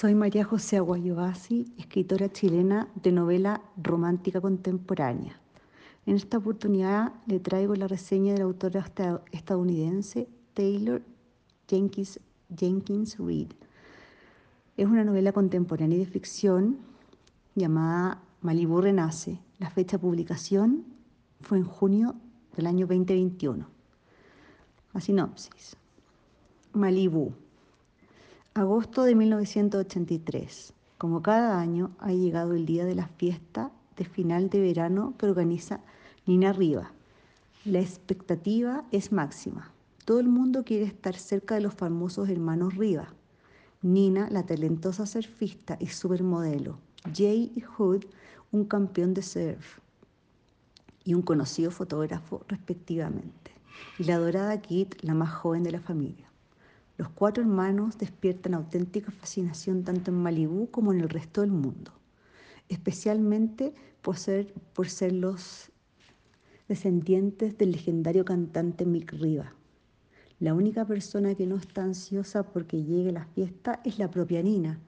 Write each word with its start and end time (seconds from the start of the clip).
Soy 0.00 0.14
María 0.14 0.44
José 0.44 0.78
Aguayobasi, 0.78 1.74
escritora 1.76 2.32
chilena 2.32 2.88
de 2.94 3.12
novela 3.12 3.60
romántica 3.76 4.40
contemporánea. 4.40 5.38
En 6.06 6.16
esta 6.16 6.38
oportunidad 6.38 7.12
le 7.26 7.38
traigo 7.38 7.74
la 7.74 7.86
reseña 7.86 8.32
de 8.32 8.38
la 8.38 8.46
autora 8.46 8.82
estadounidense 9.30 10.26
Taylor 10.54 11.02
Jenkins, 11.68 12.18
Jenkins. 12.56 13.18
Es 14.78 14.86
una 14.86 15.04
novela 15.04 15.32
contemporánea 15.32 15.98
de 15.98 16.06
ficción 16.06 16.78
llamada 17.54 18.22
Malibu 18.40 18.80
Renace. 18.80 19.38
La 19.58 19.68
fecha 19.68 19.98
de 19.98 20.02
publicación 20.02 20.86
fue 21.42 21.58
en 21.58 21.64
junio 21.64 22.14
del 22.56 22.68
año 22.68 22.86
2021. 22.86 23.66
A 24.94 25.00
sinopsis. 25.02 25.76
Malibu 26.72 27.34
Agosto 28.54 29.04
de 29.04 29.14
1983. 29.14 30.72
Como 30.98 31.22
cada 31.22 31.60
año, 31.60 31.92
ha 32.00 32.10
llegado 32.10 32.54
el 32.54 32.66
día 32.66 32.84
de 32.84 32.96
la 32.96 33.06
fiesta 33.06 33.70
de 33.96 34.04
final 34.04 34.50
de 34.50 34.60
verano 34.60 35.14
que 35.16 35.26
organiza 35.26 35.78
Nina 36.26 36.52
Riva. 36.52 36.90
La 37.64 37.78
expectativa 37.78 38.82
es 38.90 39.12
máxima. 39.12 39.70
Todo 40.04 40.18
el 40.18 40.26
mundo 40.26 40.64
quiere 40.64 40.84
estar 40.84 41.14
cerca 41.14 41.54
de 41.54 41.60
los 41.60 41.74
famosos 41.74 42.28
hermanos 42.28 42.74
Riva. 42.74 43.14
Nina, 43.82 44.28
la 44.30 44.44
talentosa 44.44 45.06
surfista 45.06 45.76
y 45.78 45.86
supermodelo. 45.86 46.76
Jay 47.14 47.52
Hood, 47.78 48.04
un 48.50 48.64
campeón 48.64 49.14
de 49.14 49.22
surf 49.22 49.78
y 51.04 51.14
un 51.14 51.22
conocido 51.22 51.70
fotógrafo 51.70 52.44
respectivamente. 52.48 53.52
Y 53.96 54.04
la 54.04 54.18
dorada 54.18 54.60
Kit, 54.60 55.00
la 55.02 55.14
más 55.14 55.32
joven 55.32 55.62
de 55.62 55.70
la 55.70 55.80
familia. 55.80 56.29
Los 57.00 57.08
cuatro 57.08 57.42
hermanos 57.42 57.96
despiertan 57.96 58.52
auténtica 58.52 59.10
fascinación 59.10 59.84
tanto 59.84 60.10
en 60.10 60.18
Malibú 60.18 60.70
como 60.70 60.92
en 60.92 61.00
el 61.00 61.08
resto 61.08 61.40
del 61.40 61.50
mundo, 61.50 61.92
especialmente 62.68 63.72
por 64.02 64.18
ser, 64.18 64.52
los 65.14 65.72
descendientes 66.68 67.56
del 67.56 67.72
legendario 67.72 68.26
cantante 68.26 68.84
Mick 68.84 69.14
Riva. 69.14 69.54
La 70.40 70.52
única 70.52 70.84
persona 70.84 71.34
que 71.34 71.46
no 71.46 71.56
está 71.56 71.84
ansiosa 71.84 72.42
porque 72.42 72.84
llegue 72.84 73.12
la 73.12 73.24
fiesta 73.24 73.80
es 73.82 73.98
la 73.98 74.10
propia 74.10 74.42
Nina, 74.42 74.78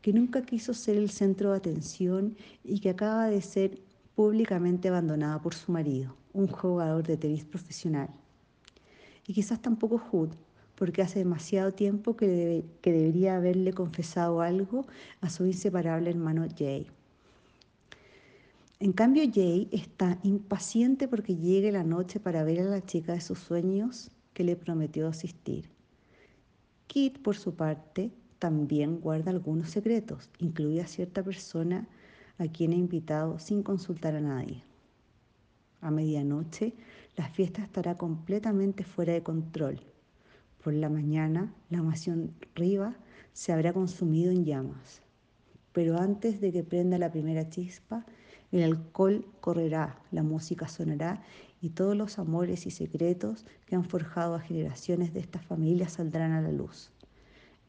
que 0.00 0.14
nunca 0.14 0.40
quiso 0.40 0.72
ser 0.72 0.96
el 0.96 1.10
centro 1.10 1.50
de 1.50 1.58
atención 1.58 2.34
y 2.64 2.80
que 2.80 2.88
acaba 2.88 3.26
de 3.26 3.42
ser 3.42 3.78
públicamente 4.14 4.88
abandonada 4.88 5.38
por 5.42 5.52
su 5.52 5.70
marido, 5.70 6.16
un 6.32 6.46
jugador 6.46 7.06
de 7.06 7.18
tenis 7.18 7.44
profesional. 7.44 8.08
Y 9.26 9.34
quizás 9.34 9.60
tampoco 9.60 9.98
Hood, 9.98 10.30
porque 10.78 11.02
hace 11.02 11.18
demasiado 11.18 11.72
tiempo 11.72 12.16
que, 12.16 12.64
debería 12.82 13.36
haberle 13.36 13.72
confesado 13.72 14.40
algo 14.40 14.86
a 15.20 15.28
su 15.28 15.44
inseparable 15.44 16.08
hermano 16.08 16.46
Jay. 16.56 16.86
En 18.78 18.92
cambio, 18.92 19.24
Jay 19.34 19.68
está 19.72 20.20
impaciente 20.22 21.08
porque 21.08 21.34
llegue 21.34 21.72
la 21.72 21.82
noche 21.82 22.20
para 22.20 22.44
ver 22.44 22.60
a 22.60 22.64
la 22.64 22.86
chica 22.86 23.14
de 23.14 23.20
sus 23.20 23.40
sueños 23.40 24.12
que 24.34 24.44
le 24.44 24.54
prometió 24.54 25.08
asistir. 25.08 25.68
Kit, 26.86 27.20
por 27.20 27.36
su 27.36 27.56
parte, 27.56 28.12
también 28.38 29.00
guarda 29.00 29.32
algunos 29.32 29.70
secretos, 29.70 30.30
incluida 30.38 30.86
cierta 30.86 31.24
persona 31.24 31.88
a 32.38 32.46
quien 32.46 32.70
ha 32.70 32.76
invitado 32.76 33.40
sin 33.40 33.64
consultar 33.64 34.14
a 34.14 34.20
nadie. 34.20 34.62
A 35.80 35.90
medianoche, 35.90 36.74
la 37.16 37.28
fiesta 37.28 37.64
estará 37.64 37.96
completamente 37.96 38.84
fuera 38.84 39.12
de 39.12 39.24
control 39.24 39.80
por 40.68 40.74
la 40.74 40.90
mañana, 40.90 41.54
la 41.70 41.82
mansión 41.82 42.34
Riva 42.54 42.94
se 43.32 43.54
habrá 43.54 43.72
consumido 43.72 44.30
en 44.30 44.44
llamas. 44.44 45.00
Pero 45.72 45.98
antes 45.98 46.42
de 46.42 46.52
que 46.52 46.62
prenda 46.62 46.98
la 46.98 47.10
primera 47.10 47.48
chispa, 47.48 48.04
el 48.52 48.64
alcohol 48.64 49.24
correrá, 49.40 49.98
la 50.10 50.22
música 50.22 50.68
sonará 50.68 51.22
y 51.62 51.70
todos 51.70 51.96
los 51.96 52.18
amores 52.18 52.66
y 52.66 52.70
secretos 52.70 53.46
que 53.64 53.76
han 53.76 53.84
forjado 53.86 54.34
a 54.34 54.40
generaciones 54.40 55.14
de 55.14 55.20
esta 55.20 55.38
familia 55.38 55.88
saldrán 55.88 56.32
a 56.32 56.42
la 56.42 56.52
luz. 56.52 56.90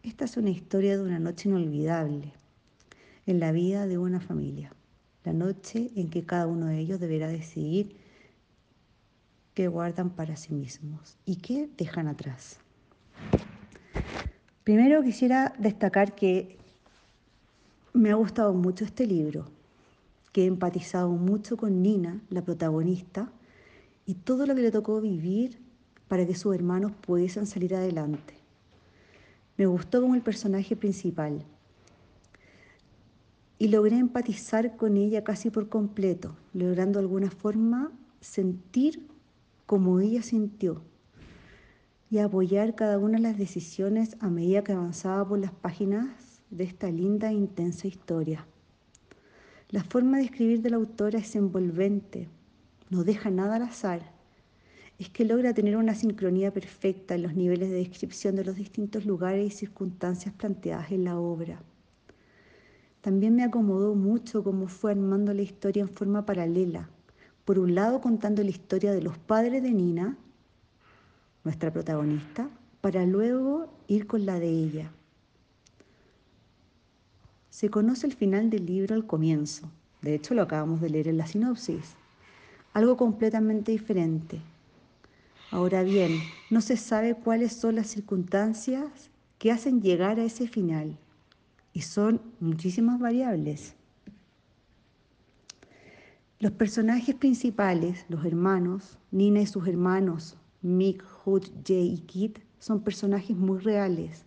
Esta 0.04 0.26
es 0.26 0.36
una 0.36 0.50
historia 0.50 0.98
de 0.98 1.04
una 1.04 1.20
noche 1.20 1.48
inolvidable 1.48 2.34
en 3.28 3.40
la 3.40 3.54
vida 3.54 3.88
de 3.88 3.98
una 3.98 4.20
familia, 4.20 4.74
la 5.24 5.32
noche 5.32 5.90
en 5.96 6.10
que 6.10 6.26
cada 6.26 6.48
uno 6.48 6.66
de 6.66 6.80
ellos 6.80 7.00
deberá 7.00 7.30
decidir 7.30 7.96
qué 9.54 9.70
guardan 9.70 10.10
para 10.10 10.36
sí 10.36 10.54
mismos 10.54 11.18
y 11.26 11.38
qué 11.38 11.70
dejan 11.78 12.10
atrás. 12.10 12.60
Primero 14.64 15.02
quisiera 15.02 15.54
destacar 15.58 16.14
que 16.14 16.58
me 17.94 18.12
ha 18.12 18.16
gustado 18.16 18.54
mucho 18.54 18.86
este 18.86 19.08
libro, 19.08 19.46
que 20.32 20.44
he 20.44 20.46
empatizado 20.46 21.10
mucho 21.10 21.58
con 21.58 21.82
Nina, 21.82 22.22
la 22.30 22.44
protagonista, 22.44 23.32
y 24.06 24.14
todo 24.14 24.46
lo 24.46 24.54
que 24.56 24.62
le 24.62 24.72
tocó 24.72 25.02
vivir 25.02 25.60
para 26.08 26.26
que 26.26 26.36
sus 26.36 26.54
hermanos 26.54 26.92
pudiesen 27.02 27.46
salir 27.46 27.76
adelante. 27.76 28.36
Me 29.58 29.66
gustó 29.66 30.02
como 30.02 30.16
el 30.16 30.22
personaje 30.22 30.76
principal 30.76 31.44
y 33.58 33.68
logré 33.68 33.98
empatizar 33.98 34.78
con 34.78 34.98
ella 34.98 35.24
casi 35.24 35.50
por 35.50 35.68
completo, 35.68 36.36
logrando 36.54 37.00
de 37.00 37.06
alguna 37.06 37.30
forma 37.30 37.92
sentir 38.22 39.06
como 39.66 40.00
ella 40.00 40.22
sintió 40.22 40.82
y 42.10 42.18
apoyar 42.18 42.76
cada 42.76 42.98
una 42.98 43.18
de 43.18 43.24
las 43.24 43.38
decisiones 43.38 44.18
a 44.20 44.30
medida 44.30 44.64
que 44.64 44.72
avanzaba 44.72 45.28
por 45.28 45.40
las 45.40 45.52
páginas 45.52 46.42
de 46.50 46.64
esta 46.64 46.90
linda 46.90 47.30
e 47.30 47.34
intensa 47.34 47.88
historia. 47.88 48.48
La 49.70 49.84
forma 49.84 50.18
de 50.18 50.24
escribir 50.24 50.62
de 50.62 50.72
la 50.72 50.78
autora 50.78 51.20
es 51.20 51.36
envolvente, 51.36 52.28
no 52.90 53.04
deja 53.04 53.30
nada 53.30 53.58
al 53.58 53.64
azar. 53.64 54.12
Es 54.98 55.10
que 55.10 55.24
logra 55.24 55.54
tener 55.54 55.78
una 55.78 55.94
sincronía 55.94 56.52
perfecta 56.52 57.14
en 57.14 57.22
los 57.22 57.36
niveles 57.36 57.70
de 57.70 57.78
descripción 57.78 58.36
de 58.36 58.44
los 58.44 58.56
distintos 58.56 59.06
lugares 59.06 59.46
y 59.46 59.56
circunstancias 59.56 60.34
planteadas 60.34 60.92
en 60.92 61.04
la 61.04 61.20
obra. 61.20 61.62
También 63.02 63.36
me 63.36 63.44
acomodó 63.44 63.94
mucho 63.94 64.44
cómo 64.44 64.68
fue 64.68 64.92
armando 64.92 65.34
la 65.34 65.44
historia 65.44 65.84
en 65.84 65.90
forma 65.90 66.26
paralela. 66.26 66.90
Por 67.46 67.60
un 67.60 67.76
lado 67.76 68.02
contando 68.02 68.44
la 68.44 68.50
historia 68.50 68.92
de 68.92 69.02
los 69.02 69.18
padres 69.18 69.64
de 69.64 69.72
Nina, 69.72 70.18
nuestra 71.44 71.72
protagonista, 71.72 72.50
para 72.82 73.06
luego 73.06 73.72
ir 73.88 74.08
con 74.08 74.26
la 74.26 74.40
de 74.40 74.50
ella. 74.50 74.92
Se 77.50 77.70
conoce 77.70 78.08
el 78.08 78.14
final 78.14 78.50
del 78.50 78.66
libro 78.66 78.96
al 78.96 79.06
comienzo, 79.06 79.70
de 80.02 80.16
hecho 80.16 80.34
lo 80.34 80.44
acabamos 80.44 80.80
de 80.80 80.90
leer 80.90 81.08
en 81.10 81.18
la 81.18 81.28
sinopsis, 81.28 81.96
algo 82.74 82.96
completamente 82.96 83.72
diferente. 83.72 84.42
Ahora 85.52 85.84
bien, 85.84 86.20
no 86.50 86.62
se 86.62 86.78
sabe 86.78 87.16
cuáles 87.16 87.54
son 87.54 87.76
las 87.76 87.88
circunstancias 87.88 89.10
que 89.40 89.52
hacen 89.52 89.82
llegar 89.82 90.20
a 90.20 90.24
ese 90.24 90.48
final, 90.48 90.98
y 91.74 91.82
son 91.82 92.22
muchísimas 92.40 93.00
variables. 93.00 93.74
Los 96.40 96.54
personajes 96.54 97.16
principales, 97.16 98.06
los 98.08 98.24
hermanos, 98.26 98.98
Nina 99.12 99.42
y 99.42 99.48
sus 99.48 99.68
hermanos, 99.68 100.38
Mick, 100.62 101.06
Hood, 101.24 101.46
Jay 101.66 101.94
y 101.94 102.00
Kit 102.00 102.40
son 102.60 102.82
personajes 102.82 103.38
muy 103.38 103.60
reales, 103.60 104.26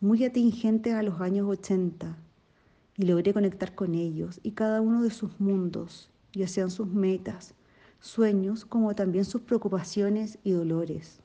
muy 0.00 0.24
atingentes 0.24 0.94
a 0.94 1.02
los 1.02 1.20
años 1.20 1.46
80 1.46 2.16
y 2.96 3.02
logré 3.02 3.34
conectar 3.34 3.74
con 3.74 3.94
ellos 3.94 4.40
y 4.42 4.52
cada 4.52 4.80
uno 4.80 5.02
de 5.02 5.10
sus 5.10 5.38
mundos, 5.38 6.08
ya 6.32 6.48
sean 6.48 6.70
sus 6.70 6.86
metas, 6.86 7.52
sueños, 8.00 8.64
como 8.64 8.94
también 8.94 9.26
sus 9.26 9.42
preocupaciones 9.42 10.38
y 10.44 10.52
dolores. 10.52 11.20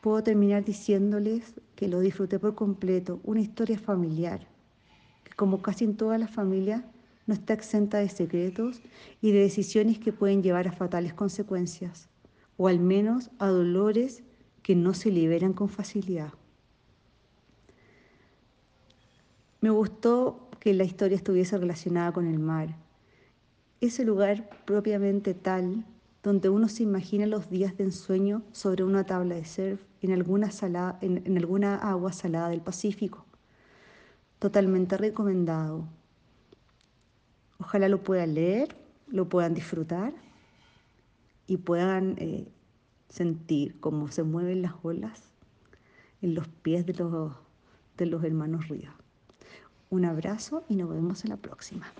Puedo 0.00 0.24
terminar 0.24 0.64
diciéndoles 0.64 1.54
que 1.76 1.86
lo 1.86 2.00
disfruté 2.00 2.40
por 2.40 2.56
completo, 2.56 3.20
una 3.22 3.40
historia 3.40 3.78
familiar, 3.78 4.48
que 5.22 5.34
como 5.34 5.62
casi 5.62 5.84
en 5.84 5.96
todas 5.96 6.18
las 6.18 6.32
familias 6.32 6.82
no 7.28 7.34
está 7.34 7.54
exenta 7.54 7.98
de 7.98 8.08
secretos 8.08 8.80
y 9.22 9.30
de 9.30 9.38
decisiones 9.38 10.00
que 10.00 10.12
pueden 10.12 10.42
llevar 10.42 10.66
a 10.66 10.72
fatales 10.72 11.14
consecuencias 11.14 12.08
o 12.58 12.68
al 12.68 12.80
menos 12.80 13.30
a 13.38 13.46
dolores 13.46 14.22
que 14.62 14.74
no 14.74 14.92
se 14.92 15.10
liberan 15.10 15.54
con 15.54 15.70
facilidad. 15.70 16.34
Me 19.62 19.70
gustó 19.70 20.50
que 20.60 20.74
la 20.74 20.84
historia 20.84 21.16
estuviese 21.16 21.56
relacionada 21.56 22.12
con 22.12 22.26
el 22.26 22.38
mar, 22.38 22.76
ese 23.80 24.04
lugar 24.04 24.50
propiamente 24.66 25.32
tal 25.32 25.86
donde 26.22 26.48
uno 26.48 26.68
se 26.68 26.82
imagina 26.82 27.26
los 27.26 27.48
días 27.48 27.76
de 27.76 27.84
ensueño 27.84 28.42
sobre 28.52 28.82
una 28.82 29.04
tabla 29.04 29.36
de 29.36 29.44
surf 29.44 29.80
en 30.02 30.12
alguna, 30.12 30.50
en, 31.00 31.38
alguna 31.38 31.76
agua 31.76 32.12
salada 32.12 32.48
del 32.48 32.60
Pacífico. 32.60 33.24
Totalmente 34.40 34.96
recomendado. 34.96 35.84
Ojalá 37.60 37.88
lo 37.88 38.02
puedan 38.02 38.34
leer, 38.34 38.76
lo 39.06 39.28
puedan 39.28 39.54
disfrutar 39.54 40.12
y 41.48 41.56
puedan 41.56 42.14
eh, 42.18 42.46
sentir 43.08 43.80
cómo 43.80 44.08
se 44.08 44.22
mueven 44.22 44.62
las 44.62 44.74
olas 44.84 45.32
en 46.22 46.34
los 46.34 46.46
pies 46.46 46.86
de 46.86 46.94
los, 46.94 47.32
de 47.96 48.06
los 48.06 48.22
hermanos 48.22 48.68
Ríos. 48.68 48.94
Un 49.90 50.04
abrazo 50.04 50.62
y 50.68 50.76
nos 50.76 50.90
vemos 50.90 51.24
en 51.24 51.30
la 51.30 51.36
próxima. 51.38 51.90